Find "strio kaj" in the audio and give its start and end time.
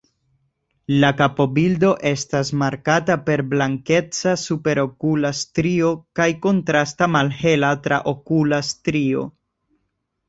5.43-6.29